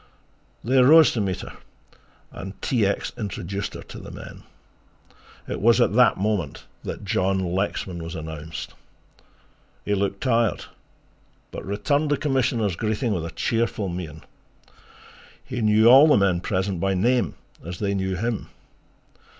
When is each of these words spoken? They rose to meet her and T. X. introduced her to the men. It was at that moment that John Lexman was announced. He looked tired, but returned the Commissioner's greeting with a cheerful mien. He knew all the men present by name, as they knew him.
They 0.63 0.81
rose 0.81 1.11
to 1.11 1.21
meet 1.21 1.41
her 1.41 1.53
and 2.31 2.59
T. 2.59 2.87
X. 2.87 3.11
introduced 3.19 3.75
her 3.75 3.83
to 3.83 3.99
the 3.99 4.09
men. 4.09 4.41
It 5.47 5.61
was 5.61 5.79
at 5.79 5.93
that 5.93 6.17
moment 6.17 6.65
that 6.83 7.05
John 7.05 7.37
Lexman 7.53 8.01
was 8.01 8.15
announced. 8.15 8.73
He 9.85 9.93
looked 9.93 10.19
tired, 10.21 10.65
but 11.51 11.63
returned 11.63 12.09
the 12.09 12.17
Commissioner's 12.17 12.75
greeting 12.75 13.13
with 13.13 13.27
a 13.27 13.29
cheerful 13.29 13.89
mien. 13.89 14.23
He 15.45 15.61
knew 15.61 15.87
all 15.87 16.07
the 16.07 16.17
men 16.17 16.41
present 16.41 16.79
by 16.79 16.95
name, 16.95 17.35
as 17.63 17.77
they 17.77 17.93
knew 17.93 18.15
him. 18.15 18.49